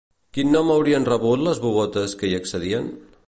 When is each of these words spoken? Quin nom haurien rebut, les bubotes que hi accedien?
Quin 0.37 0.47
nom 0.53 0.71
haurien 0.75 1.05
rebut, 1.11 1.45
les 1.49 1.63
bubotes 1.67 2.17
que 2.23 2.31
hi 2.31 2.35
accedien? 2.41 2.89